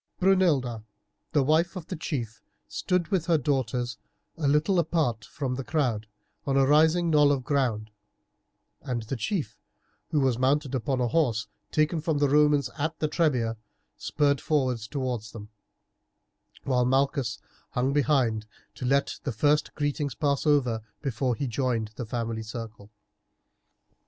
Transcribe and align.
Brunilda, 0.19 0.83
the 1.31 1.43
wife 1.43 1.75
of 1.75 1.85
the 1.85 1.95
chief, 1.95 2.41
stood 2.67 3.09
with 3.09 3.27
her 3.27 3.37
daughters 3.37 3.99
a 4.35 4.47
little 4.47 4.79
apart 4.79 5.23
from 5.25 5.53
the 5.53 5.63
crowd 5.63 6.07
on 6.47 6.57
a 6.57 6.65
rising 6.65 7.11
knoll 7.11 7.31
of 7.31 7.43
ground, 7.43 7.91
and 8.81 9.03
the 9.03 9.15
chief, 9.15 9.59
who 10.09 10.19
was 10.19 10.39
mounted 10.39 10.73
upon 10.73 10.99
a 11.01 11.07
horse 11.09 11.45
taken 11.69 12.01
from 12.01 12.17
the 12.17 12.27
Romans 12.29 12.67
at 12.79 12.97
the 12.97 13.07
Trebia, 13.07 13.57
spurred 13.95 14.41
forward 14.41 14.79
towards 14.79 15.33
them, 15.33 15.49
while 16.63 16.83
Malchus 16.83 17.37
hung 17.69 17.93
behind 17.93 18.47
to 18.73 18.85
let 18.87 19.19
the 19.23 19.31
first 19.31 19.71
greeting 19.75 20.09
pass 20.19 20.47
over 20.47 20.81
before 21.03 21.35
he 21.35 21.45
joined 21.45 21.89
the 21.95 22.07
family 22.07 22.41
circle. 22.41 22.89